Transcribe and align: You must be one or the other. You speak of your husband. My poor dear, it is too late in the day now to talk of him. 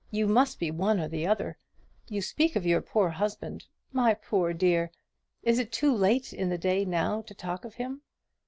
You 0.09 0.25
must 0.25 0.57
be 0.57 0.71
one 0.71 0.99
or 0.99 1.07
the 1.07 1.27
other. 1.27 1.59
You 2.07 2.23
speak 2.23 2.55
of 2.55 2.65
your 2.65 2.81
husband. 3.11 3.65
My 3.93 4.15
poor 4.15 4.51
dear, 4.51 4.91
it 5.43 5.59
is 5.59 5.67
too 5.69 5.93
late 5.93 6.33
in 6.33 6.49
the 6.49 6.57
day 6.57 6.85
now 6.85 7.21
to 7.21 7.35
talk 7.35 7.63
of 7.65 7.75
him. 7.75 8.01